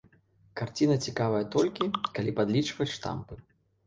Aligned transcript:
Карціна 0.59 0.95
цікавая 1.07 1.41
толькі, 1.55 1.89
калі 2.15 2.31
падлічваць 2.39 2.89
штампы. 2.95 3.39